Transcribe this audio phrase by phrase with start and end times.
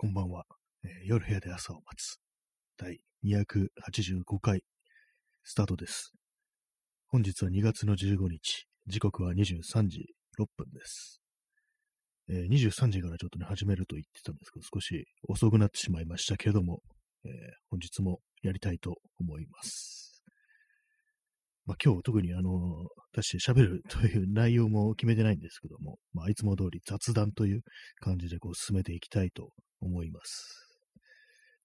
[0.00, 0.44] こんばんは、
[0.84, 2.20] えー夜部屋で朝を待つ。
[2.76, 4.62] 第285回、
[5.42, 6.12] スタートです。
[7.08, 11.20] 本日は2月の15日、時刻は23時6分です。
[12.28, 16.80] えー23時からちょっとね、始めると言ってたんですけど、少し遅くなってしまいましたけども、
[17.24, 17.30] えー
[17.68, 20.07] 本日もやりたいと思います。
[21.68, 27.60] まあ、今日特にあの、私喋るという内容も決めてないんですけども、まあ、いつも通り雑談という
[28.00, 29.50] 感じでこう進めていきたいと
[29.82, 30.66] 思います。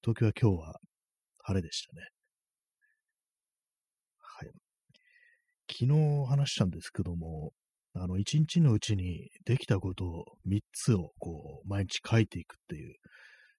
[0.04, 0.80] 東京は今日は
[1.46, 2.02] 晴れでしたね。
[4.20, 4.50] はい。
[5.72, 7.54] 昨日話したんですけども、
[7.94, 12.96] あの、一日のうちにできたことを3つをこう、毎日書いていくっていう、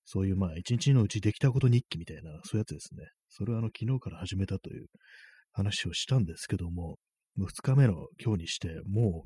[0.05, 3.07] そういうまあ、一日のうちできたこと日記みたいな、そういうやつですね。
[3.31, 4.89] それはあの、昨日から始めたという
[5.55, 6.99] 話をしたんですけども、
[7.37, 9.25] もう2日目の今日にして、も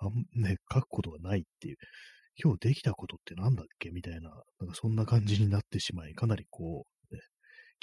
[0.00, 1.76] う、あんね、書くことがないっていう、
[2.42, 3.90] 今日できたことってなんだっけ？
[3.90, 4.30] みたいな、
[4.60, 7.20] なんかそんな感じになってしまい、かなりこう、ね、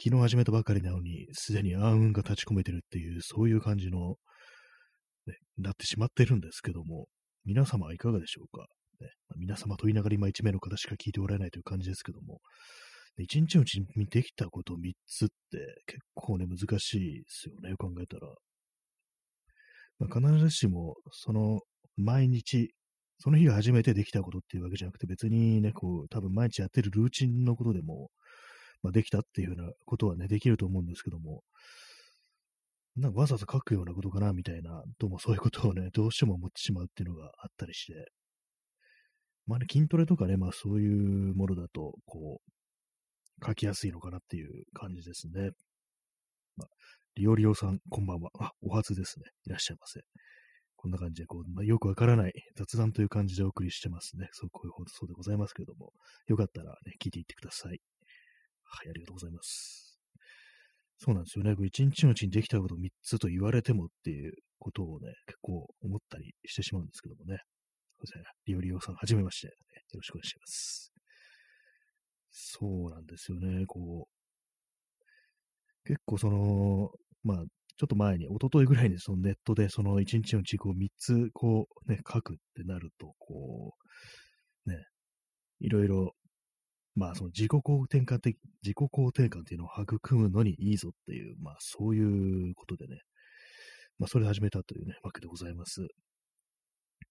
[0.03, 4.15] 昨日始めたばかりなのに、すでに暗雲が立ち込めてるっていう、そういう感じの、
[5.27, 7.07] ね、なってしまってるんですけども、
[7.45, 8.65] 皆様はいかがでしょうか、
[8.99, 12.39] ね皆様と言いながら今1名の方しか聞いておられないという感じですけども、
[13.23, 18.27] 1日のうちにできたこと3つって結構ね、難しいですよね、考えたら。
[19.99, 21.61] まあ、必ずしも、その、
[21.97, 22.73] 毎日、
[23.19, 28.11] その日が初めてできたことっていうわけじゃなくて、別にね、こう、多分毎日やってるルーチンのことでも、
[28.83, 31.41] まあ、できたっていうようなことはね、できると思うんですけども、
[32.95, 38.11] なんかわざわざ書くようなことかな、みたいな、どうもそういうことをね、どうしても思ってしまうっていうのがあったりして、
[39.47, 42.51] まあね、筋トレとかね、まあそういうものだと、こう、
[43.45, 45.51] 書きやすいのかなっていう感じですね。
[46.55, 46.67] まあ、
[47.15, 48.29] リオリオさん、こんばんは。
[48.39, 49.25] あ、お初ですね。
[49.45, 50.01] いらっしゃいませ。
[50.75, 54.29] こんな感じで、こう、まあ、よくわからない雑談という感じでお送りしてますね。
[54.31, 55.91] そう、こういう放送でございますけれども、
[56.27, 57.81] よかったらね、聞いていってください。
[58.63, 59.99] はい、ありがとうございます。
[60.99, 61.55] そうなんですよね。
[61.65, 67.39] 一日のうちにできたこと3つと言われてもっていうことをね、結構思ったりしてしまうんですけどもね。
[67.97, 68.23] そうですね。
[68.45, 69.53] リオリオさん、はじめまして、ね。
[69.93, 70.96] よろしくお願いします。
[72.39, 73.65] そうなんですよね。
[73.65, 76.91] こう、結構その、
[77.23, 77.37] まあ、
[77.77, 83.73] ちょっと前に、一昨日ぐらいにそのネットでその一日のうちこう3つこうね、書くってなると、こ
[84.65, 84.85] う、ね、
[85.59, 86.13] いろいろ、
[86.95, 93.01] まあその自己肯定感的、自己肯定感っていうのを育むのにいいぞっていう、まあそういうことでね、
[93.99, 95.87] まあそれで始めたというね、わけでございます。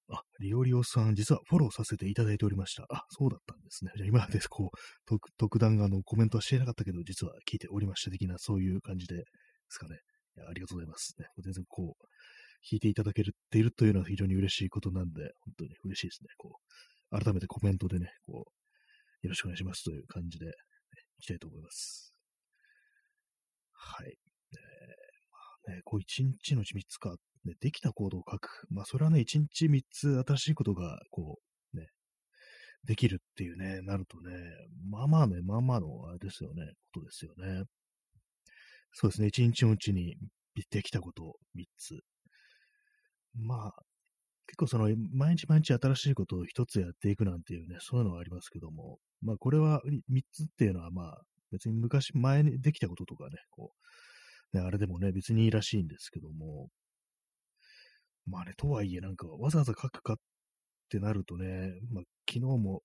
[0.09, 2.87] あ、リオリオさん、実はフォローさせていただいておりました。
[2.91, 3.91] あ、そうだったんですね。
[3.97, 9.25] じゃあ今までこう、特特段あのコメントはしていなかったけど、実は聞いておりました的な、そういう感じでで
[9.71, 9.97] すかね。
[10.37, 11.15] いやありがとうございます。
[11.19, 12.05] ね、全然こう、
[12.69, 16.29] 聞いていただけているというのは非常に嬉しいことなんで、本当に嬉しいですね。
[16.37, 16.59] こ
[17.11, 20.53] う、改めてコメントでね、こう、よろしくお願いしますという感じで、ね、
[21.19, 22.13] いきたいと思います。
[23.73, 24.09] はい。
[24.09, 24.17] えー
[25.69, 27.15] まあね、こう一日のうち3つか、
[27.47, 28.67] ね、できた行動を書く。
[28.71, 31.39] まあ、それはね、一日3つ新しいことが、こ
[31.75, 31.89] う、ね、
[32.85, 34.33] できるっていうね、なるとね、
[34.91, 37.65] まあまあね、まあまあの、あれですよね、ことですよね。
[38.93, 40.17] そうですね、一日のうちに
[40.71, 42.01] できたこと3つ。
[43.35, 43.83] まあ、
[44.47, 53.73] 結構その、毎日毎日新しいことを一つやっていくなんていうね、そういうのはありますけども、まあこれは3つっていうのはまあ、別に昔前にできたこととかね、こ
[54.53, 56.69] う、ね、あれでもね、別にいいらしいんですけども、
[58.27, 60.17] まあね、とはいえなんかわざわざ書くかっ
[60.89, 62.83] てなるとね、まあ昨日も、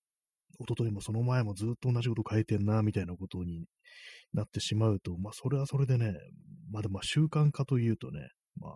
[0.60, 3.66] 一昨日もその前もずっと同じこと書いてんな、みたいなことに
[4.32, 6.14] なってしまうと、まあそれはそれでね、
[6.70, 8.28] まあでも習慣化というとね、
[8.60, 8.74] まあ、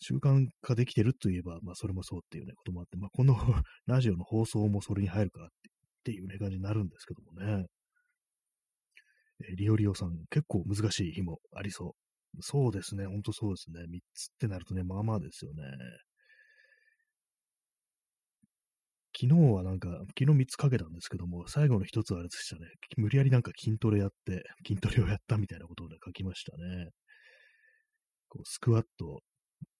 [0.00, 3.34] 習慣化できてるといえば、まあそれもそうっていうね、こともあって、まあこの
[3.86, 5.70] ラジオの放送もそれに入るからって
[6.00, 7.66] っていうね、感じになるんですけどもね。
[9.46, 12.07] えリオリオさん、結構難しい日もありそう。
[12.40, 13.82] そうですね、ほんとそうですね。
[13.88, 15.62] 3つってなるとね、まあまあですよね。
[19.20, 22.68] 昨日はなんか、昨日3つかけたんですけども、最後の1つはあれでしたね。
[22.96, 26.90] 無理やりなんか筋トレやって、筋トレをやったみたいなことをね、書きましたね。
[28.28, 29.22] こうスクワット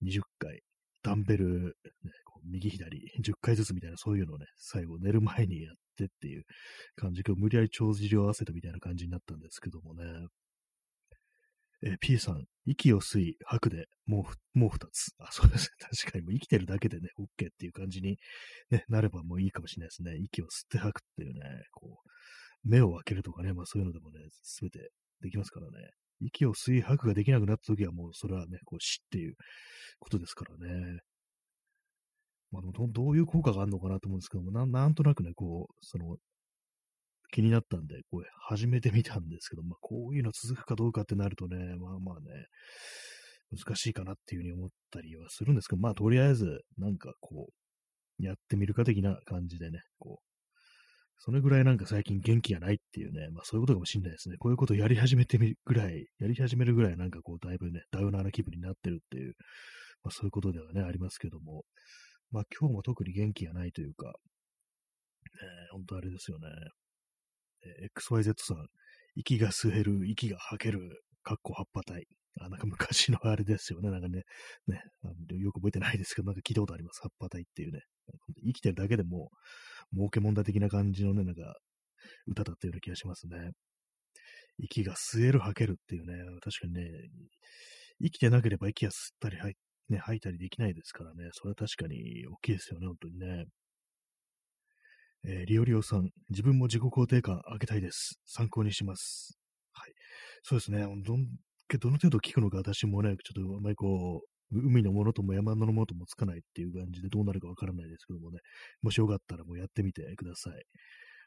[0.02, 0.62] 20回、
[1.02, 6.44] ダンベル、ね、こう右左10回ずつみたいな、そういうのをね、最後寝る前にやってっていう
[6.96, 10.04] 感じで、無理やり帳尻を合わせたみたいな感じになったんですけどもね。
[11.82, 15.12] えー P さん、息を吸い、吐くで、もう、もう二つ。
[15.18, 15.86] あ、そうですね。
[16.02, 18.18] 確かに、もう生きてるだけでね、OK っていう感じに、
[18.70, 20.16] ね、なればもういいかもしれないですね。
[20.18, 21.40] 息を吸って吐くっていうね、
[21.72, 22.08] こう、
[22.68, 24.90] 目を開けるとかね、まあそういうのでもね、すべて
[25.20, 25.90] できますからね。
[26.20, 29.36] 息を吸い吐くができなくなった時はもうそれはね、こう死っていう
[30.00, 31.00] ことですからね。
[32.50, 36.16] まあどういう効果があるのかなと思うんですけども、なんとなくね、こう、その、
[37.32, 42.30] 気になったんで、こう始めてみたんですけど、まあ、こういうの続くかどうかってなるとね、まあまあね、
[43.50, 50.28] 難しいかなっていうふうに思ったりはするんですけど、まあ、とりあえず、なんかこう、やってみるか的な感じでね、こう、
[51.20, 54.36] それぐらいなんか最近元気がないっていうね、まあそういうことかもしれないですね。
[54.38, 59.34] こういうことをやり始めてみるぐらい、やり始めるぐらいなんかこうだいぶね、ダウナーな気分になってるっていう、
[60.04, 61.64] まあそういうことではね、ありますけども、
[62.30, 64.12] まあ今日も特に元気がないというか、
[65.42, 66.46] えー、本当あれですよね。
[67.96, 68.66] XYZ さん、
[69.16, 72.06] 息が吸える、息が吐ける、かっこ葉っぱ体。
[72.40, 73.90] あ、なんか昔のあれですよね。
[73.90, 74.22] なんかね、
[74.66, 74.82] ね、
[75.38, 77.00] よく覚えてないですけど、なんか聞いたことあります。
[77.02, 77.80] 葉っぱ体っていうね。
[78.44, 79.30] 生きてるだけでも、
[79.92, 81.56] 儲け問題的な感じのね、なんか、
[82.26, 83.50] 歌だったような気がしますね。
[84.58, 86.90] 息が吸える吐けるっていうね、確かにね、
[88.02, 93.44] 生きてなければ息が吸ったり吐い,、ね、吐いたりできないですからね、それは確かに大きいですよね、本当にね。
[95.24, 98.20] えー、リオリオさん、自分も自己肯定感上げたいです。
[98.26, 99.38] 参考にします。
[99.72, 99.92] はい。
[100.42, 100.80] そうですね。
[100.80, 101.14] どん、ど
[101.90, 108.38] の程度聞くのか私もね、ちょっとあまりこう、海のものとも山のものともつかないっていう感じでどうなるかわからないですけどもね、
[108.82, 110.62] もしよかったらもうやってみてください。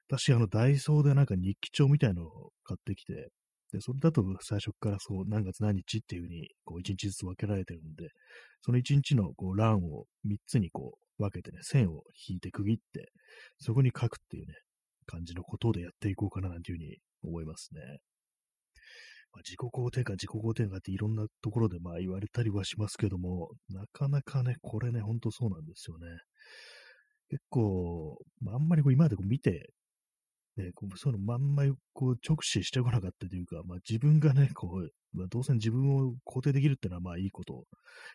[0.08, 3.30] 私、あの、ダイソーでなんか日記帳みたいのを買ってきて、
[3.72, 8.10] で、それだと最初からそう、何月何日っていう風に、こう、一日ずつ分けられてるんで、
[8.62, 13.12] その一日のこう欄を三つにこう、分けてね、線を引いて区切って、
[13.60, 14.54] そこに書くっていうね、
[15.06, 17.82] 感じのことでやっていこうかななんていう風に思いますね。
[19.34, 26.08] まあ、自己肯定感、自己肯定感っていろんなところでまあ言われたりはしますけども、なかなかね、これね、ほんとそうなんですよね。
[27.30, 29.70] 結構、まあ、あんまりこう今までこう見て、
[30.58, 31.64] ね、こうそういうのまんま
[31.94, 37.58] こう直視してこなかったというか、まあ、自分がね、こう、まあ、どうせ自分を肯定できるっていうのはまあいいことっ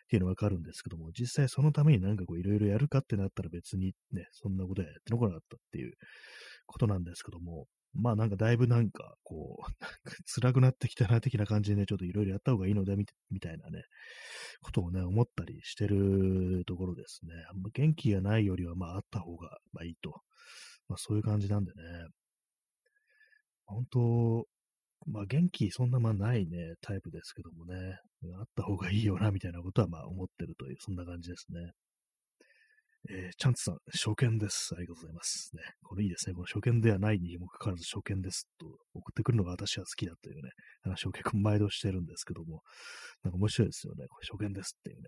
[0.09, 5.93] ていうのはわかるんですけども、実際そのためになんかこういろいろやるかってなったら別にね、そんなことやってこなかったっていう
[6.65, 10.11] ことなんですけども、まあなんかだいぶなんかこう、
[10.41, 13.05] 辛くなってきたな的な感じでね、ちょっといろいろやった方がいいのでみ
[13.39, 13.83] たいなね、
[14.61, 17.33] ことをね、思ったりしてるところですね。
[17.49, 20.11] あんま元気がないよりはまああった方がまあいいと。
[20.87, 21.81] まあそういう感じなんでね。
[23.67, 24.47] 本当、
[25.05, 27.99] まあ元気そんなまあないね、タイプですけどもね、
[28.39, 31.71] あった方がいいよなみたいなことはまあ思ってるという、そんな感じですね。
[33.09, 34.73] えー、チャンツさん、初見です。
[34.75, 35.51] ありがとうございます。
[35.55, 36.33] ね、これいいですね。
[36.33, 40.49] この初見ではないにもかかわらず初見ですと送ってくるのが私は好きだというね、
[40.81, 42.63] 話を結構毎度してるんですけども、
[43.23, 44.07] なんか面白いですよね。
[44.09, 45.03] これ初見ですっていうね。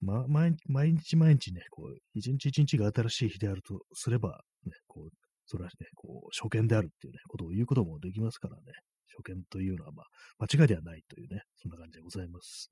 [0.00, 0.56] ま、毎
[0.94, 8.62] 日毎日ね、こう、一日一日が新しい日であるとすれば、ね、こう、それはね、こう、初見であるっていうね、ことを言うこともできますからね。
[9.18, 12.70] 初見というのは、まあ、間違いではないというね、そんな感じでございます。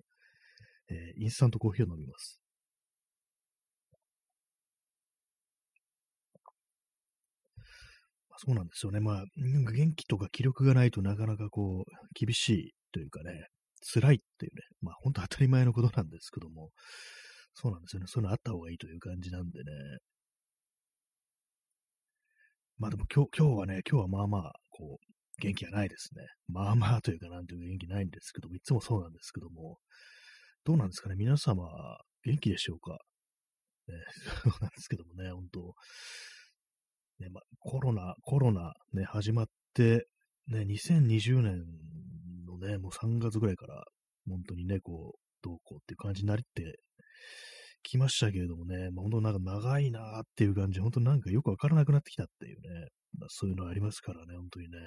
[0.89, 2.41] えー、インスタントコーヒーを飲みます。
[8.37, 9.01] そうなんですよね。
[9.01, 11.85] まあ、元気とか気力がないとなかなかこう、
[12.15, 13.49] 厳しいというかね、
[13.93, 16.71] 辛いっていうね、まあ本当当たり前のことなんですけども、
[17.55, 18.07] そうなんですよね。
[18.07, 19.73] そういうのあった方がいいという感じなんでね。
[22.79, 26.23] まあでも今日、今日はね、今日はまあまあ、こう、元気がないですね。
[26.49, 29.79] まあまあというかなんていうか元気ないんですけども、いつもそうなんですけども、
[30.65, 31.17] どうなんですかね？
[31.17, 31.65] 皆様、
[32.25, 32.99] 元気でしょうか？
[33.89, 33.95] ね、
[34.45, 35.75] そうなんですけどもね、本当
[37.21, 40.07] ね、まコロナ、コロナね、始まって、
[40.47, 41.65] ね、2020年
[42.47, 43.85] のね、もう3月ぐらいから、
[44.29, 46.79] 本当にね、こう、どうこうっていう感じになりって
[47.89, 54.79] きましたけれどもね、まあ、本当なんか長いなーっていう感じ、本当なんかよくわからなくなってきたっていうね、まあ、そういうのありますからね、本当にね、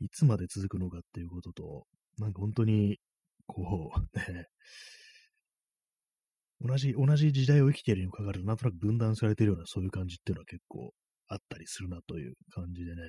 [0.00, 1.84] いつまで続くのかっていうことと、
[2.18, 2.98] なんか本当に、
[3.46, 4.46] こう、ね、
[6.60, 10.92] 同じ、同じ時代を生きているにもかかわらず、なんとなく分断されているような、そういう感じっていうのは結構
[11.28, 13.02] あったりするなという感じでね、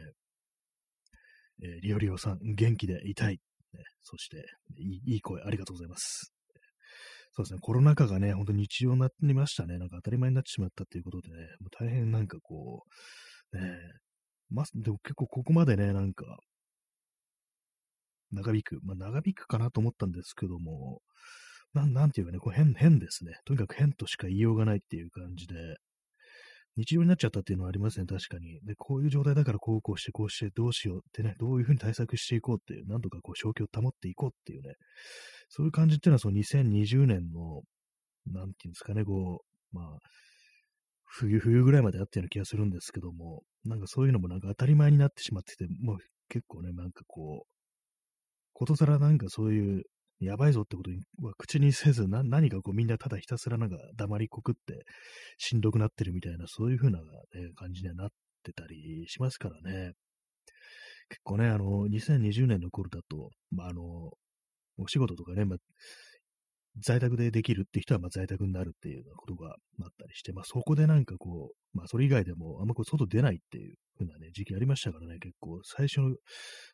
[1.63, 3.39] えー、リオリオさん、元気でいたい。
[3.73, 4.45] ね、そして
[4.77, 6.33] いい、いい声ありがとうございます。
[7.33, 9.77] そうですね、コロナ禍がね、本当に日常になりましたね。
[9.77, 12.83] なんか当たり前になってしまったということでね、もう大変なんかこ
[13.53, 13.77] う、ね、
[14.49, 16.25] ま、でも結構ここまでね、なんか、
[18.31, 21.01] 長引く、まあ、長引くかなと思ったんですけども、
[21.73, 23.33] なん、なんていうかね、こう変、変ですね。
[23.45, 25.77] とにかく変としか言いようがないっていう感じで、
[26.77, 28.59] 日常になっちゃったっていうのはありますね、確かに。
[28.63, 34.75] で、こういう状態だからこうこうして、こうして、どうしようってね、どういうふうに対策していこうっていう、なんとかこう、正気を保っていこうっていうね、
[35.49, 37.61] そういう感じっていうのは、その2020年の、
[38.27, 39.41] なんていうんですかね、こ
[39.73, 39.97] う、まあ、
[41.05, 45.97] 冬、冬ぐらいまであったような気がするんですけども、なんかそういうのもなんか当たり前になってしまってて、もう
[46.29, 47.51] 結構ね、なんかこう、
[48.53, 49.83] ことさらなんかそういう
[50.21, 50.91] やばいぞってこと
[51.25, 54.85] は口にせず、な何かこうみんなただひたすらなんか黙りこくって
[55.37, 57.05] しんどくなってるみたいな、そういう風な、ね、
[57.55, 58.09] 感じにはなっ
[58.43, 59.93] てたりしますからね。
[61.09, 64.11] 結構ね、あの、2020年の頃だと、まあ、あの、
[64.77, 65.57] お仕事とかね、まあ、
[66.79, 76.09] 在宅でできるって人は、まあ、在宅になるっていうようなことがあったりして、まあ、そこでなんかこう、まあ、それ以外でも、あんまこう、外出ないっていうふうなね、時期ありましたからね、結構、最初の、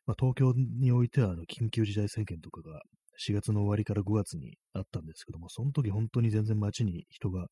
[0.06, 2.82] まあ、東京においては、あの、緊急事態宣言とかが、
[3.18, 7.48] 4月の終わりから5月にあったんですけども、その時本当に全然街に人が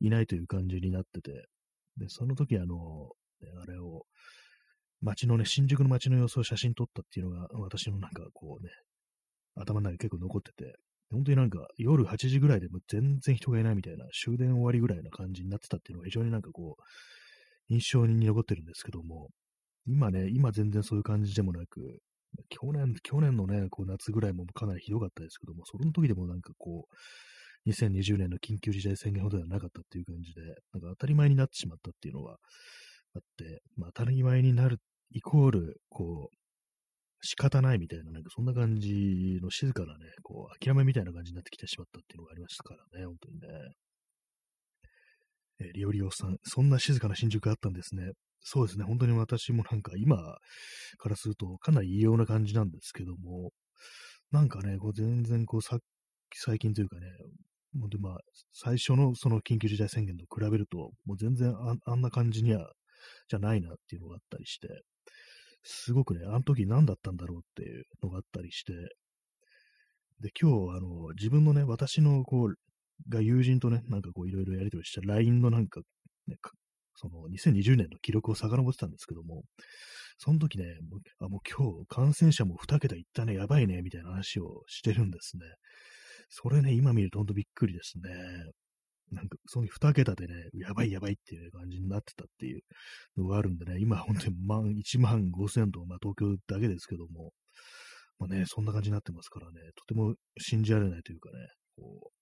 [0.00, 1.46] いないという感じになってて、
[1.96, 3.10] で、その時あの、
[3.62, 4.04] あれを、
[5.02, 8.70] 街のね、新宿の街の様子を写真撮ったっていうのが、私のなんかこうね、
[9.56, 10.76] 頭の中に結構残ってて、
[11.10, 16.82] 本当になんか夜8時ぐらいでも全然人がいないみたいな、終電終わりぐらいな感じになってたっていうのが非常になんかこう、
[17.72, 19.30] 印象に残ってるんですけども、
[19.86, 22.00] 今ね、今全然そういう感じでもなく、
[22.48, 30.40] 去年、去年のね、こう夏ぐらいもかなりひどかったですけども、その時でもなんかこう、2020年の緊急事態宣言ほどではなかったっていう感じで、
[30.72, 32.36] なんか当たり前になってしまったっていうのが
[33.14, 34.78] あって、まあ当たり前になる
[35.10, 36.36] イコール、こう、
[37.22, 43.48] 仕方ないみたいな、なんかそんな感じの静かなね、こう、諦めみたいな感じになってきてしまったっていうのがありましたからね、本当にね。
[45.60, 48.12] えー、リオリオさん、そんな静かな新宿があったんですね。
[48.42, 50.16] そうですね、本当に私もなんか今
[50.98, 53.52] からするとかなり異様な感じなんですけども、
[54.32, 55.78] なんかね、こう全然こうさ
[56.34, 57.06] 最近というかね、
[57.80, 58.18] 本当まあ、
[58.52, 61.54] 最初のその緊急事態宣言と比べると、もう全然
[61.86, 62.72] あんな感じには、
[63.28, 64.68] じゃないなっていうのがあったりして、
[65.62, 68.72] すごくね、あの時何だったんだろうっていうのがあったりして、
[70.20, 72.54] で、今日、あの、自分のね、私の、こう、
[73.08, 75.80] が友人とね、なんかこう、いろいろやりとりした LINE のなんか、
[76.26, 76.36] ね、
[77.00, 79.44] その2020年の記録を遡ってたんですけども、
[80.18, 85.44] その時ね、もうあもう今日感染者も2桁いったね、やばいね、みたいな話をしてるんですね。
[86.28, 88.10] それね、今見るとほんとびっくりですね。
[89.12, 92.60] なんか、その2桁でね、やばいやばいっていう感じになってたっていう
[93.16, 97.32] のがあるんでね、今本当に万、1万5千と、まあ東京だけですけども、
[98.18, 102.19] まあね、そんな感じになってますからね、とても信じられないというかね、こう、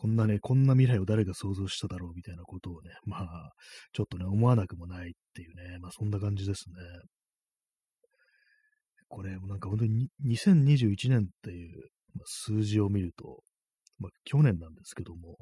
[0.00, 3.52] こんなね、こんな未来を誰が想像しただろうみたいなことをね、まあ、
[3.92, 6.74] ちょっとね、思わなくもないっていうね、まあそんな感じですね。
[9.08, 11.90] これ、なんか本当に2021年っていう
[12.26, 13.42] 数字を見ると、
[13.98, 15.36] まあ、去年なんですけども、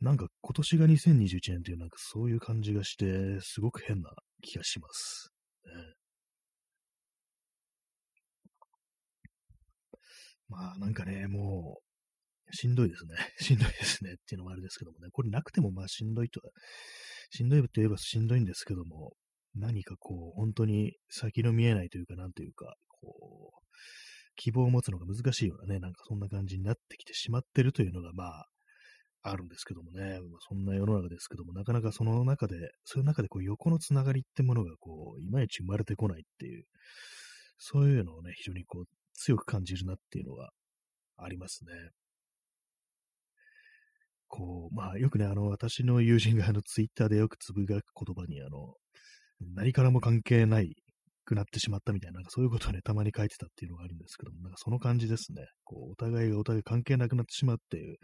[0.00, 4.10] なんか今年が2021年というなんかそういう感じがして、すごく変な
[4.42, 5.32] 気がします。
[5.66, 5.72] ね、
[10.48, 11.91] まあなんかね、もう、
[12.50, 13.16] しんどいですね。
[13.38, 16.40] しんどいですねっていうのもあれですけどもね、これなくてもまあしんどいと、
[17.30, 19.14] しんどいと言えばしんどいんですけども、
[19.54, 23.62] 何かこう、本当に先の見えないというか、なんというか、こう、
[24.36, 28.46] 希望を持つのが難しいようなね、なんかそんな感じになってきてしまってるというのが、まあ、
[29.24, 36.64] あるんですけどもね、まあ、そんな世の中ですけども、なかなかその中で、そういう中でこう横のつながりってものがこう、いまいち生まれてこないっていう、
[37.58, 38.84] そういうのをね、非常にこう、
[39.14, 40.50] 強く感じるなっていうのが
[41.18, 41.72] ありますね。
[44.32, 48.74] こう、まあよくね、あの、私の友人があの、ツイッターでよくつぶやく言葉に、あの、
[49.54, 50.74] 何からも関係ない
[51.26, 55.44] くなってしまったみたいな、なんかそういうことをね、たまに書いてたっていうのがあるんですけども、なんかその感じですね。
[55.64, 57.98] こう、お互いがお互い関係なくなってしまうっていう、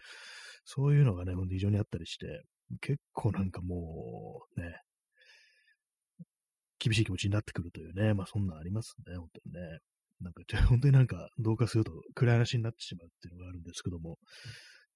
[0.67, 2.43] そういうのがね、ほんと非常にあったりして、
[2.83, 4.83] 結構なんかもう、ね、
[6.79, 9.79] 厳しい気持ちになってくるというね、まあそんなんありますね、本当にね。
[10.21, 14.19] なんか、 本当になんか、同化すると暗い話になってしまうっていうのがあるんですけども、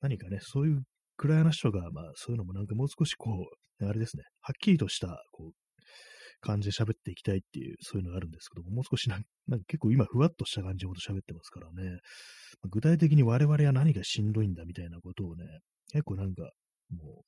[0.00, 0.82] 何かね、そういう
[1.22, 3.48] 暗い話とか、まあそういうのもなんかもう少しこ
[3.80, 5.52] う、あれですね、はっきりとした、こう、
[6.40, 12.00] 感じで喋っていきたいっていう、そういうのがあるんですけども、もう少しなんなんか結構今ふわっとした感じほど喋ってますからね、
[12.62, 15.44] ま具体的に我々は何がしんどいんだみたいなことをね、
[15.92, 16.50] 結構なんか、
[16.90, 17.22] も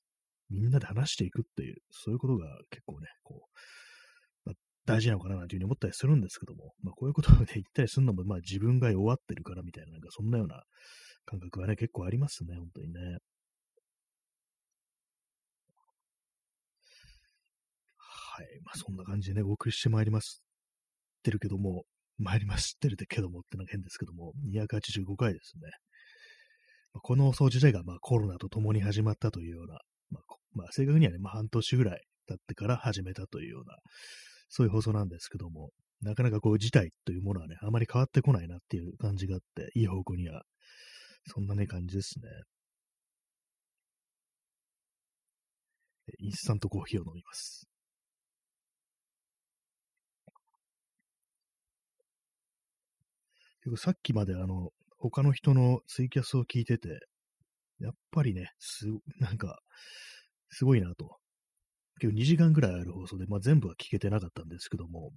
[0.51, 10.65] う、みんなで話していくっていう、そういうことが結構ね、こう、まあ、大事なのかななんていうふうに思ったりするんですけども、まあ、こういうことをね、言ったりするのも、まあ自分が弱ってるからみたいな、なんかそんなような
[11.25, 13.19] 感覚はね、結構ありますね、本当にね。
[18.37, 18.47] はい。
[18.65, 20.43] まあ、そんな感じでね、お送りしてまいります。
[21.21, 21.85] ってるけども、
[22.19, 25.71] 参りましてるけどもってのは変ですけども、285回ですね。
[26.95, 29.79] まこの掃除自体がまあコロナと共に始まったというような、
[30.11, 30.23] まあ、
[30.53, 33.77] まあ、正確にはね、まあ、半年ぐらい経ってから始めたというような、
[34.49, 35.71] そういう放送なんですけども、
[36.03, 40.43] なかなかこう事態というものはね、あまり変わってこないなっていう感じがあって、いい方向には、
[41.27, 42.29] そんなね、感じですね。
[46.19, 47.69] インスタントコーヒーを飲みます。
[53.77, 57.01] さっきまであの、他の人のツイキャスを聞いてて、
[57.81, 58.87] やっぱりね、す、
[59.19, 59.59] なんか、
[60.51, 61.19] すごいなと。
[62.01, 65.13] 結構2時間ぐらいある放送で、まあ、全部は聞けてなかったんですけども、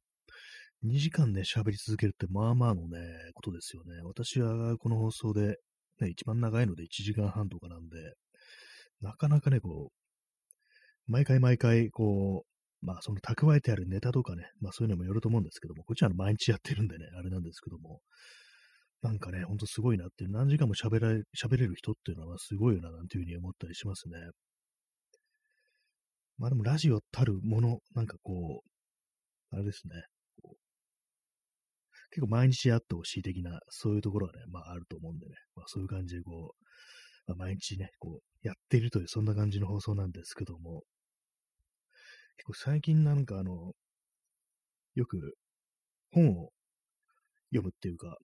[0.83, 2.99] 2時間ね、喋り続けるってまあまあのね、
[3.33, 4.01] ことですよね。
[4.03, 5.57] 私はこの放送で、
[5.99, 7.97] ね、一番長いので1時間半とかなんで、
[9.01, 18.01] なかなかね、こう、毎回毎回、こう、まあその蓄えてあるネタとかね、まあそういうのもよると思うんですけども、こっちは毎日やってるんでね、あれなんですけども、
[19.01, 24.17] なんかね、ほんとすごいなって、何時間も喋られ、喋れる人っていうのはすごいよな、なんていうふうに思ったりしますね。
[26.37, 29.93] まあでもラジオたるもの、なんかこう、あれですね。
[32.11, 36.67] 結構毎日やってほしい的な、そういうところはね、まああると思うんでね、まあそういう感じでこう、
[37.27, 40.83] まあ、毎日ね、こう、やっているという、そんな感じの放送なんですけども、
[42.37, 43.73] 結構最近なんかあの、
[44.95, 45.35] よく
[46.11, 46.49] 本を
[47.51, 48.17] 読むっていうか、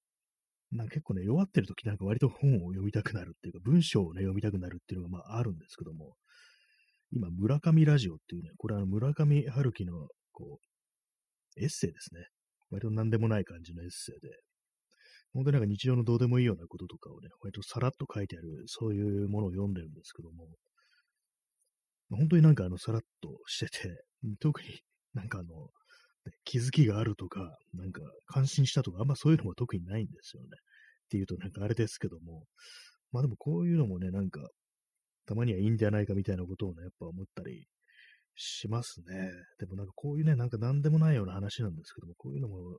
[0.72, 6.16] なんか結構ね、弱ってる時なんか割と本を読みたくなるっていうか、文章をね、読みたくなるっていうのがまああるんですけども、
[7.12, 10.60] 今、村上ラジオっていうね、これは村上春樹の、こ
[11.58, 12.26] う、エッセイですね。
[12.72, 14.30] 割と何でもない感じのエッセイで、
[15.34, 20.48] 本当になんか日常のどうでもいいようなこととかをね、割とさらっと書いてある、そういうものを読んでるんですけども、
[22.10, 24.04] 本当になんかあの、さらっとしてて、
[24.40, 24.68] 特に
[25.14, 25.70] なんかあの、
[26.46, 30.48] 気づきがあるとか、なんか感心したとか、あんまそういうのも特にないんですよね。
[31.06, 32.44] っていうとなんかあれですけども、
[33.12, 34.42] まあでもこういうのもね、なんか、
[35.26, 37.66] たまにはいいんじゃないかみたいなことをね、やっぱ思ったり
[38.36, 39.32] しますね。
[39.60, 42.78] でもなんかこういうね、なんか何でもないような話なんですけども、こういうのも、ま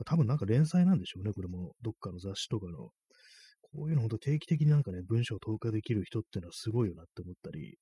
[0.00, 2.90] あ、多分なんか連載なんでしょうね、これも、どっかの雑誌とかの。
[3.74, 7.78] こういうのほんと定期的になんかね、文章を投下できる人っていうのはすごいよなって思ったり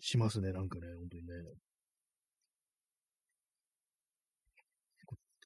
[0.00, 1.32] しますね、なんかね、本当にね。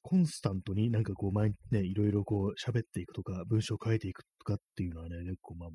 [0.03, 5.69] コンスタントになんかこう前ね、いろいろこう喋っていくとか、文章を書いていくとかっていうのはね、結構まあ、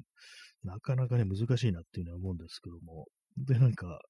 [0.65, 3.07] なかなかね、難しいなっていうのは思うんですけども、
[3.37, 4.01] で、なんか、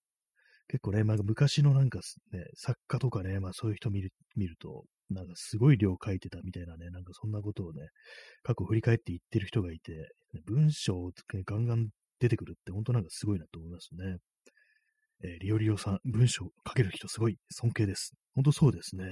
[0.69, 1.99] 結構ね、まあ、昔のなんか
[2.33, 7.89] ね、作家とかね、まあそういう人見る見ると、なんかすごい量書いてたみたいなね、なんかそんなことをね、
[8.43, 9.93] 過去振り返って言ってる人がいて、
[10.47, 11.89] 文章を、ね、ガンガン
[12.21, 14.19] 出てくるって本当なんかすごいなと思いますね。
[15.25, 18.13] えー、リオリオさん、文章書ける人すごい尊敬です。
[18.35, 19.05] 本当そうですね。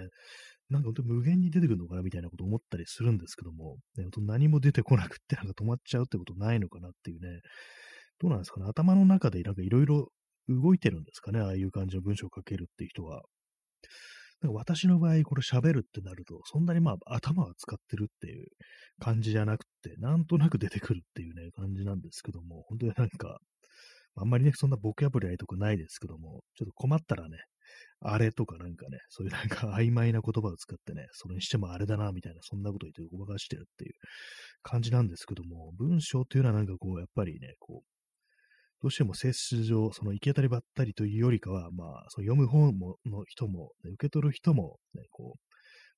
[0.68, 7.40] なんか本当無限に出てくるのかなみたいなこと思ったりするんですけども、ね、本当何も出てこなくってなんか止まっちゃうってことないのかなっていうね、
[8.20, 10.08] どうなんですかね、頭の中でなんかいろいろ
[10.48, 13.22] 動いてるんですかね、ああいう感じの文章を書けるっていう人は。
[14.42, 18.46] なんか私の場合、これ喋るってなると、そんなにまあ頭は使ってるっていう
[18.98, 23.38] 感じじゃなくて、なんとなく出てくるっていうね、感じなんですけども、本当になんか、
[24.16, 27.38] あんまりね、そんなボキャブラリーとかないですけども、ちょっと困ったらね、
[28.00, 33.92] あれとかなんかね、そういうなんか曖昧な言葉を使ってね、それにしてもあれだな、みたいな、そんなこと言ってごまかしてるっていう
[34.62, 37.90] 感じなんですけども、文章っていうのはなんかこう、やっぱりね、こう、
[38.82, 45.40] どうしても性質上、その行き当たりばったりというよりかは、まあ、その読む方もの人も、ね、受け取る人も、ね、こう、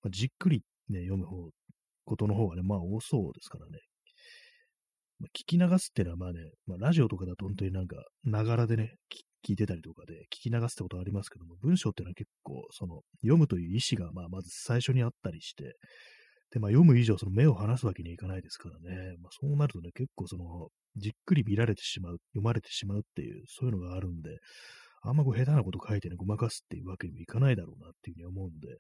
[0.03, 1.51] まあ、じっくり、ね、読む方、
[2.05, 3.79] ことの方がね、まあ多そうですからね。
[5.23, 8.97] まあ、聞き流すっていうのはまあね、まあ、ラジオとかだと本当になんか、ながらでね、
[9.47, 15.77] 聞いてたりとかで聞き流すってことはありますけども、文章っていうのは結構、その、読むという意思が、まあ、まず最初にあったりして、
[16.51, 19.17] で、まあ、読む以上、その目を離すわけにいかないですからね。
[19.23, 24.39] まあ、そうなるとね、結構その、じっくり見られてしまう、読まれてしまうっていう、そういうのがあるんで、
[25.03, 28.79] あんまこう下手なこと書いてね、ごまかすっていうわけにもいかないだろうなっていうふうに思うんで、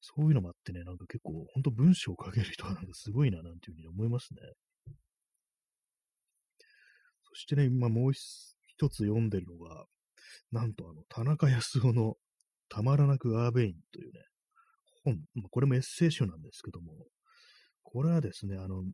[0.00, 4.40] そういうのもあってね、なんか結構、ほんと文章を書ける人はなんかすごいな、なんていうふうに思いますね。
[7.32, 9.84] そしてね、今もう一つ読んでるのが、
[10.52, 12.16] なんとあの、田中康夫の
[12.68, 14.20] たまらなくアーベインというね、
[15.04, 16.92] 本ま、これもエッセイ集なんですけども、
[17.82, 18.84] これはですね、あの、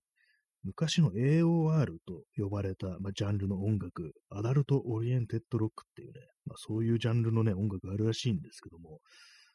[0.63, 9.01] 昔の AOR と呼ばれた、まあ、ジャンルの音楽、 Adult Oriented Rock っていうね、まあ、そういうジャンルのね、音楽があるらしいんですけども、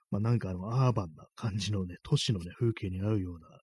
[0.09, 3.57] まあ、なんかあの、アーバンな感じのね、都市のね、風景に合うような、ね、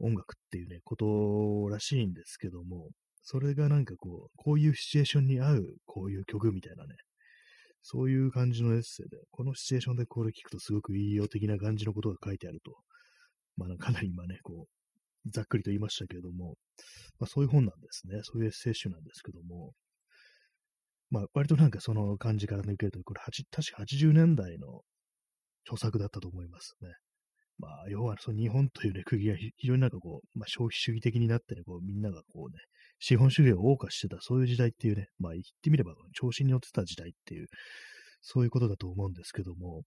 [0.00, 2.90] 音楽っていうね、ことらしいんですけども、
[3.30, 6.94] それがなんかこう、こういうシチュエーションに合う、こういう曲みたいなね、
[7.82, 12.72] そういう感じのエッセイで、このシチュエーションでこれ聞くとすごくいいよ的な感じのことが書いてあると。
[13.58, 14.64] まあ、かなり今ね、こ
[15.26, 16.54] う、ざっくりと言いましたけれども、
[17.20, 18.20] まあ、そういう本なんですね。
[18.22, 19.72] そういうエッセイ集なんですけども、
[21.10, 24.80] まあ、割となんかその感じから抜けると、これ、確か80年代の
[25.66, 26.88] 著作だったと思いますね。
[27.58, 32.58] まあ、要はその日本というね、釘が非常になんかこう、まあ、消費主義的になってね、こう、みんながこうね、
[32.98, 37.46] 資本主義を謳歌してた、そういう時代っていうね、まあ言ってみれば調子に乗ってた時代っていう、
[38.20, 39.82] そういうことだと思うんですけども、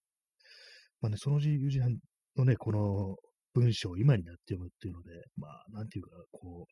[1.01, 1.89] まあね、その時代
[2.37, 3.15] のね、この
[3.53, 6.67] 文章を今になって読むっていうので、まあ、なんていうか、こ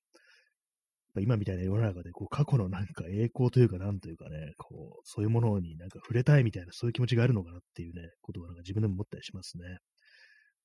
[1.15, 9.63] う、今みたいな世の中で、こう、過去のなんか栄光というか、なんというかね、こう、そういうものになんか触れたいみたいな、そういう気持ちがあるのかなっていうね、ことがなんか自分でも思ったりしますね。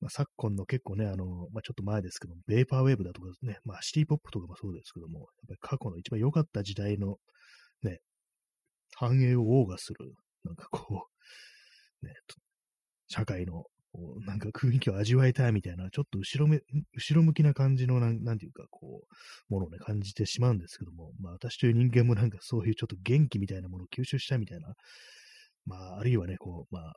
[0.04, 7.16] まあ、昨今の結構ね、あの、まあ、ちょっと前ですけども、ベーパーウェーブだとかね、まあ、シティポップとかもそうですけども、やっぱり過去の一番良かった時代の、
[7.82, 8.00] ね、
[8.96, 10.12] 繁栄を謳歌する、
[10.44, 11.06] なんかこ
[12.02, 12.12] う、ね、
[13.08, 13.64] 社会の、
[14.26, 16.60] なんか雰囲気を味わいたいみたいな、ちょっと後ろめ、
[16.94, 24.74] 後ろ向きな感じのなん、なんていうか、こう、ものをね、感じてしまうんですけども、まあ私という人間もなんかそういうちょっと元気みたいなものを吸収したいみたいな、
[25.64, 26.94] まああるいはね、こう、まあ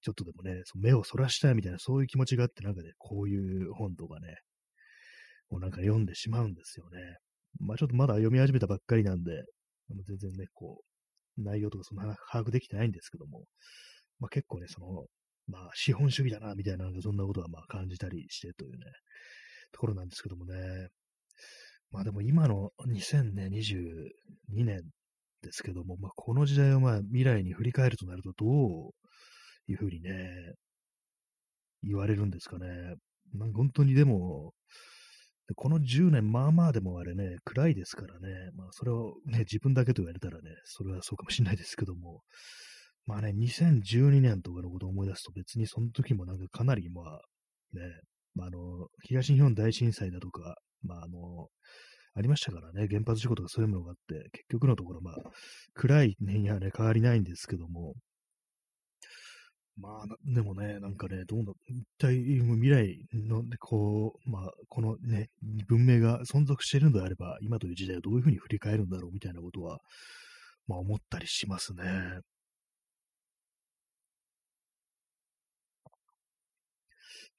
[0.00, 4.36] ちょっとでもね、目をそらしたいみたいな、そういう気持ちがあって、なんかね、こういう本とかね、
[5.50, 6.98] もうなんか読んでしまうんですよね。
[7.60, 9.42] まあちょっとまだ読み始めたばっかりなんで、
[10.06, 10.82] 全然ね、こ
[11.38, 13.44] う、内容とかそんな把握できてないんですけども、
[14.20, 15.06] まあ結構ね、その、
[15.48, 18.78] まあ資本主義だな、みたいな、そんなことはまあ感じたりしてというね、
[19.72, 20.88] ところなんですけどもね。
[21.90, 24.82] まあでも今の2022年
[25.42, 28.90] ですけども、まあこの時代をまあ未来に振り返るとなるとどう
[29.68, 30.54] いうふうにね、
[31.82, 32.66] 言われるんですかね。
[33.34, 34.52] なんか本当にでも、
[35.56, 42.22] この10年、まあまあでもあれね、暗いですからね、まあそれをね、自分だけと言われたらね、それはそうかもしれないですけども、
[43.06, 47.20] まあね、2012年とかのことを思い出すと別にその時もなんかかなりまあ
[47.72, 47.82] ね、
[48.34, 51.48] まああの、東日本大震災だとか、まああの、
[52.14, 55.14] ありましたからね、原発事故とかそういうものがあって、結局のところまあ、
[55.74, 57.94] 暗い年にはね、変わりないんですけども、
[59.80, 65.28] まあ、でもね、なんかね、どうな、一体未来の、こう、まあ、このね、
[65.68, 69.78] 文明が存続しているのであれば、今という時代をどういうふうに振り返るんだろうみたいなことは、
[70.66, 71.84] まあ思ったりしますね。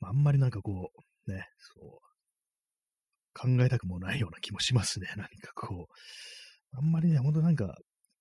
[0.01, 0.91] あんまりなんかこ
[1.27, 2.09] う、ね、そう、
[3.33, 5.07] 考えたくもないような気もしますね。
[5.17, 7.75] 何かこう、あんまりね、ほんとなんか、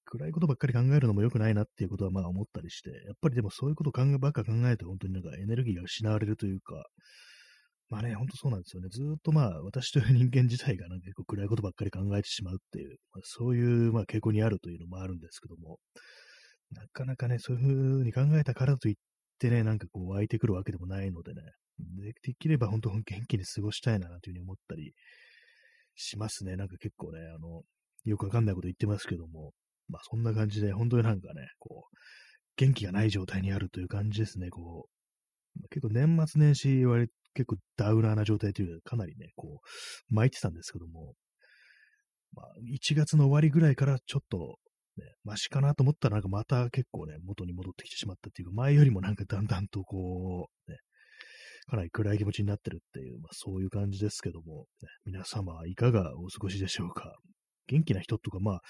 [0.08, 6.84] 暗いことばっかり考えるのも良くないなっていうことはまあ思ったりして、やっぱりでもそういうこと考えばっか考えて本当になんかエネルギーが失われるというか、
[7.90, 8.88] まあね、ほんとそうなんですよね。
[8.90, 15.78] ずっとまあ私という人間自体がなんか結構暗いことばっかり考えてしまうっていう、まあ、そういうまあ傾向にあるというのもあるんですけども、
[16.72, 18.94] なかなかね、そういうふうに考えたからといっ
[19.38, 21.42] てね、なんかこう湧いてくるわけでもないのでね、
[22.22, 24.92] できれば本当元気に過ごしたいなというふうに思ったり
[25.94, 26.56] しますね。
[26.56, 27.62] なんか結構ね、あの、
[28.04, 29.52] よくわかんないこと言ってますけども、
[29.88, 31.96] まあそんな感じで、本当になんかね、こう、
[32.56, 34.88] 元気がない状態にあるという感じですね、こ
[35.56, 35.68] う。
[35.70, 39.60] 結構年末年始割結構ダウナーな状態というか、かなりね、こ
[40.10, 41.14] う、巻いてたんですけども、
[42.34, 44.56] まあ、1月の終わりぐらいからちょっと、
[44.96, 50.78] ね、マシかなと思ったら、なんかまた結構ね、元に戻ってきてしまったっていうか、前よりもなんかだんだんとこう、ね、
[51.66, 57.14] かなり暗い気持ちになってるっていう、まあそういう感じですけども、ね、皆様はいかがお過ごしでしょうか。
[57.68, 58.60] 元気な人とか、まあ、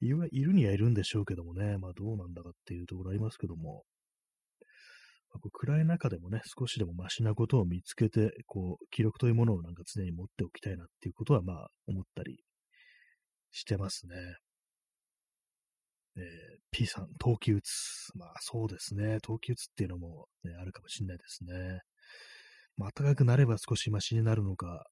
[0.00, 3.84] いるにはいるんでしょうけどもね、まあどうなんだかっていうところありますけども、
[5.32, 12.42] まあ、暗い中でもね、少しでもマシなことを見つけて、こう、記録というものをなんか常に持っておきたいなっていうことは、まあ、思ったり
[13.50, 14.14] してますね。
[16.16, 16.22] えー、
[16.70, 18.10] P さん、冬季うつ。
[18.14, 19.18] まあそうですね。
[19.22, 21.80] 冬季うつっていうのも、ね、あるかもしれないですね。
[22.76, 24.84] まあ暖かくなれば少しマシになるのか、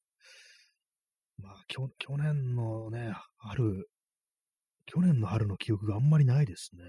[1.43, 3.89] まあ、去年のね、春、
[4.87, 6.83] 去年の春の記憶があんまりないですね。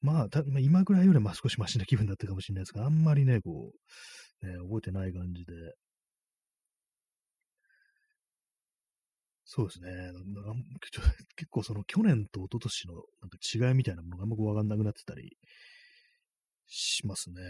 [0.00, 3.72] まあ、た、今ぐらいよりま少しマシな 気分だったかもしれないですが、あんまりね、こ
[4.42, 5.54] う、ね、覚えてない感じで。
[9.46, 9.90] そうですね。
[11.36, 13.38] 結構その去年と一昨年のなんか
[13.70, 15.36] 違いみたいなものがあんまりわかんなくなってたり
[16.66, 17.40] しますね。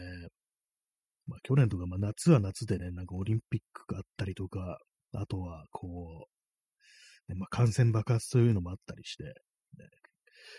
[1.26, 4.78] まあ、去年とか、まあ、夏は夏でね、なんかオリンピックがあったりとか、
[5.14, 6.26] あとは、こ
[7.28, 9.32] う、ね、まあ、感染爆発というのもあったりして、ね、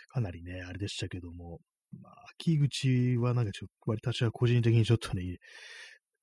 [0.09, 1.59] かなりね、あれでしたけども、
[2.01, 5.37] まあ、秋口はなんかちょっと、割私は個人的にちょっとね、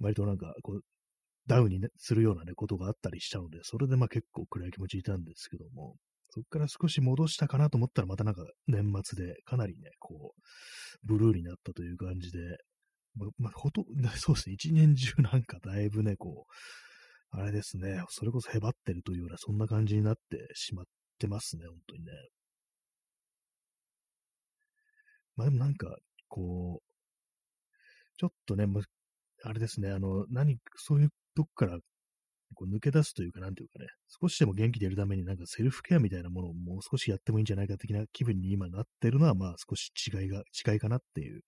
[0.00, 0.80] 割となんか、こう、
[1.46, 5.96] ダウンに、ね、するようなね、ことがあったりしたので、それでまあ結構暗い気持ちいたんですけども、
[6.30, 12.38] そこから少し戻したかなと思ったら、またなんか年末でかなりね、こう、ブルーになったという感じで、
[13.16, 13.84] ま、まほと、
[14.18, 20.84] そうですね、一年中なんかだいぶね、こう、あれですね、それこそへばってるというような、そんな感じになってしまっ
[21.18, 22.12] てますね、本当にね。
[25.36, 25.96] まあでもなんか、
[26.28, 26.92] こう、
[28.18, 28.82] ちょっとね、ま
[29.44, 31.78] あれですね、あの、何、そういうとこから
[32.54, 33.86] こう抜け出すというか、なんていうかね、
[34.20, 41.42] 少しでも元気でいるためになんかセルフケアみたいなものをもう少しやってもいいんじゃないか的な気分に今なってるのは、まあ少し違いが、違いかなっていう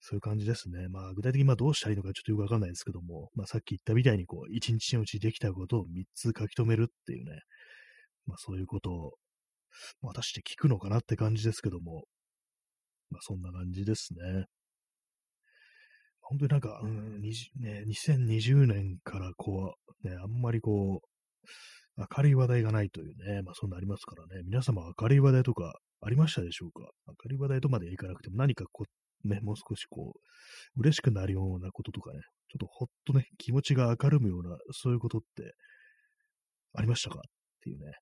[0.00, 0.88] そういう感じですね。
[0.88, 7.40] まあ、具体的にまあどうしたらいいのかちょっとよくわかんないですけども、まあ、さっき言ったみたいに、こう、一日のうちできたことを3つ書き留めるっていうね、
[8.26, 9.12] まあ、そういうことを、
[10.02, 12.04] まあ、果たして聞くのかなって感じですけども、
[13.10, 14.44] まあ、そんな感じですね。
[16.20, 26.90] 本当になんか、うん、ね、2020年からこう、ね、あんまりこう、明るい話題がないというね、まあそんなありますからね、皆様明るい話題とかありましたでしょうか？
[27.24, 28.90] 明るい話題とまでいかなくても何かこう、
[29.24, 35.54] ね、もう少しこう、嬉しくなるようなこととかね、ちょっとほっとね、気持ちが明るむような、そういうことって
[36.74, 37.22] ありましたかっ
[37.62, 37.92] ていうね、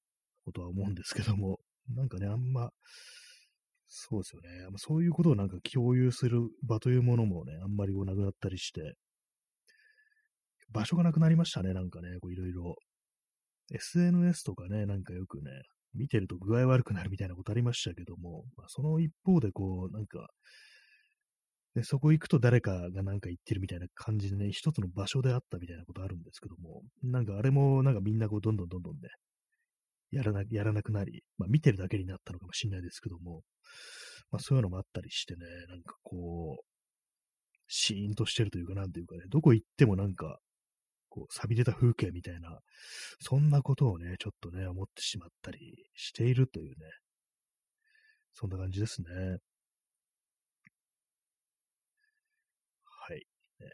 [0.45, 1.59] ことは思うんですけども、
[1.95, 2.71] なんかね、あんま、
[3.87, 4.49] そうですよね。
[4.77, 8.95] そういうことをなんか共有する場というものもね、あんまりこうなくなったりして、
[10.73, 12.75] 場所がなくなりましたね、なんかね、こういろいろ。
[13.73, 15.51] SNS とかね、なんかよくね、
[15.95, 20.29] 見てると具合悪くなるみたいなことありましたけども、まあ、その一方でこう、なんか、
[21.75, 29.09] で、そこ行くと誰かがなんか言ってるみたいな感じでね、一つの場所であったみたいなことあるんですけども、なんかあれもなんかみんなこうどんどんどんどんね、
[30.11, 33.43] やらな、やらなくなり、まあ見てるだけになったのかもしれないですけども、
[34.31, 36.65] まあそういうのもあったりしてね、なんかこう、
[37.69, 40.39] シーンとしてるというか、なんていうかね、どこ行ってもなんか、
[41.11, 42.61] こう、錆び出た風景みたいな、
[43.21, 46.87] そんなことをね、ちょっとね、思ってしまったりしているというね、
[48.35, 49.39] そんな感じですね。
[53.07, 53.27] はい。
[53.61, 53.67] ね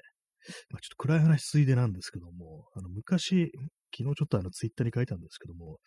[0.70, 3.50] まあ、ちょっと暗い話ついでなんですけども、あの昔、
[3.96, 5.78] 昨日ちょっとあのツイッターに書いたんですけども、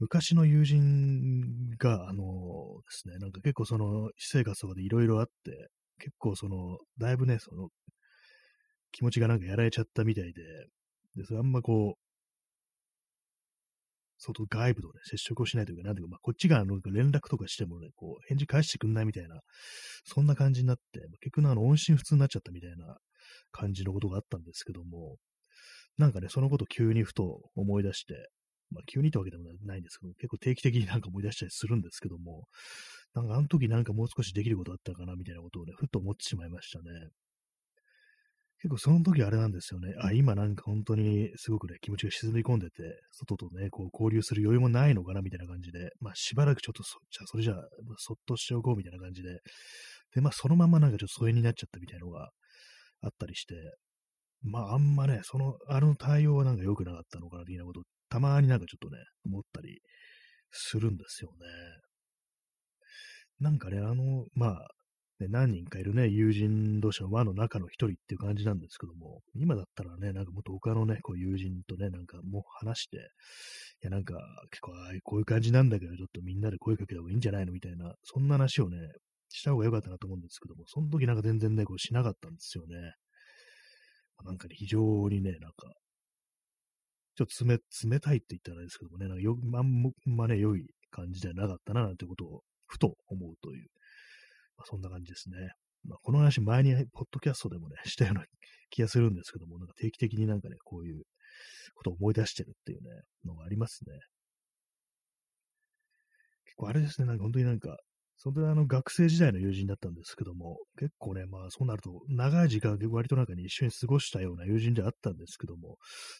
[0.00, 7.68] 昔の友人が、あのですね、なんか結構その、私生活とかでいろいろあって、結構その、だいぶね、その、
[8.92, 10.42] 気持ちがなんかやられちゃったみたいで、
[11.16, 12.08] で、それあんまこう、
[14.18, 19.40] 外外部とね、接触をしないというか、なんていうか、まあ、こっちがあの連絡とかしてもね、こう、返事返してくんないみたいな、
[20.04, 22.98] そんな感じになってま、結局あの、音信不通になっちゃったみたいな
[23.50, 25.16] 感じのことがあったんですけども、
[25.96, 28.28] なんかね、そのこと急にふと思い出して、
[28.70, 32.44] まあ、急にってわけでもないんですけど、結構定期的になんか思い出したりするんですけども、
[33.14, 36.84] なんかあの時なんかもう少しできることあったかなみたいなことをね、ふっと思ってしまいましたね。
[38.60, 39.94] 結構その時あれなんですよね。
[40.02, 47.56] あ、今なんか本当にすごくね、気持ちが沈み込んでて、外とね、こう交流する余裕もないのかなみたいな感じで、まあしばらくちょっとそ、じゃあそれじゃあ、
[47.98, 49.38] そっとしておこうみたいな感じで、
[50.12, 52.30] で、まあそのままなんかちょっと疎遠になっちゃったみたいなのが
[53.02, 53.54] あったりして、
[54.42, 59.80] まああんまね、その、あの対応はなんか良くなかったのかな的なことたまになんかちょっとね、思ったり
[60.50, 61.46] するんですよね。
[63.40, 64.68] なんかね、あの、まあ、
[65.20, 73.00] ね、何人かいるね、友人同士の輪の中の一人っていう感じなんですけども、今だったらね、なんかもっと他のね、こう友人とね、なんかもう話して、い
[73.82, 74.14] や、なんか
[74.50, 78.76] 結構、あこういう感じなんだけど、ちょっとみんなで声かけた方がいいんじゃないのみたいな、そんな話をね、
[79.28, 82.76] した方が良かったなと思うんですけども、その時なんか全然ね、こうしなかったんですよね。
[84.18, 85.72] まなんかね、非常にね、なんか、
[87.14, 87.58] ちょっと冷
[87.90, 93.68] 冷たいって言ったらあれですけどもね、なんかよあんまね、良い感じではなかったな、なんてことを、ふと思うという、
[94.56, 95.36] まあ、そんな感じですね。
[95.84, 98.24] まあ、この話、前に、ポッドキャストでもね、したような
[98.70, 101.02] 気がするんですけども、なんか定期的になんかね、こういう
[101.74, 102.90] ことを思い出してるっていうね、
[103.24, 103.98] のがありますね。
[106.44, 107.78] 結構あれですね、なんか本当になんか、
[108.20, 115.76] それであの学生時代の友人だったんですけども、結構ね、まあそうなると長い時間割となんかに一緒に過ごしたような友人であったんですけども、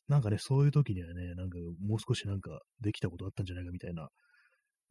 [0.06, 4.08] なんかね、そういう時にはね、なんかもう少しなんかできたことあったんじゃないかみたいな、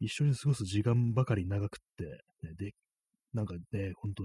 [0.00, 2.04] 一緒に過ごす時間ばかり長くって、
[2.46, 2.72] ね、で、
[3.32, 4.24] なんかね、本当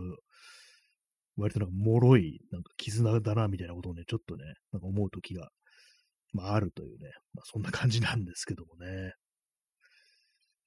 [1.37, 5.49] 割となんか脆い、なんか絆だな、みたいなことをね、ちょっとね、なんか思う時が、
[6.33, 9.13] まああるというね、まあそんな感じなんですけどもね。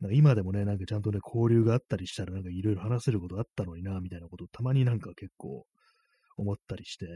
[0.00, 5.64] なんか今でもね、なんかちゃんとね、交流があったりしたら、なんかいろいろ話せることあったのにな、みたいなことをたまになんか結構
[6.36, 7.08] 思ったりして、っ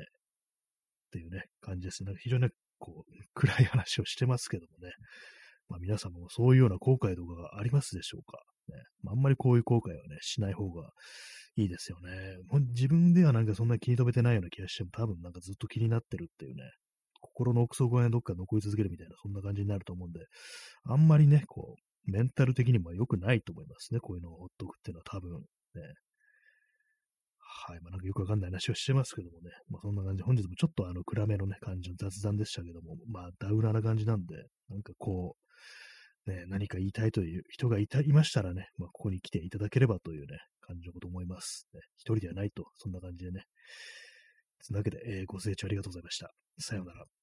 [1.13, 2.13] ていうね、感じですね。
[2.19, 4.93] 非常に、ね、こう、 暗い話をしてますけどもね。
[5.69, 8.39] まあ皆さんもそういうような後悔とかがありますでしょうか？
[8.69, 10.91] ねまあ、あんまりこういう後悔はね、しない方が
[11.57, 12.39] いいですよね。
[12.49, 16.63] もう自分ではなんかそんな気に留めてないような気がしても、多分なんかずっと気になってるっていうね、
[17.21, 20.21] 心の奥底にどっか残り続けるみたいな、そんな感じになると思うんで、
[20.85, 24.01] あんまりね、こう、メンタル的にも良くないと思いますね。
[24.01, 25.33] こういうのをほっとくっていうのは多分
[25.75, 25.83] ね。
[27.39, 27.81] はい。
[27.81, 29.51] まあ、なんかよくわかんない話をしてますけどもね。
[29.69, 30.23] まあ、そんな感じ。
[30.23, 34.37] 本日もちょっとあの暗めのね、感じの雑談でしたけども、まあ、ダウナーな感じなんで、
[34.69, 35.37] なんかこ
[36.27, 41.67] う、ね、何か言いたいという人がいたいましたらね、まあ、ここに来ていただければというね、感じのこと思います。
[41.75, 43.45] ね、一人ではないと、そんな感じでね。
[44.63, 46.31] そんなわけで、えー、ご清聴ありがとうございました。
[46.59, 47.20] さようなら。